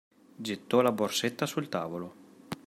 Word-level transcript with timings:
Gettò 0.35 0.81
la 0.81 0.91
borsetta 0.91 1.45
sul 1.45 1.69
tavolo. 1.69 2.13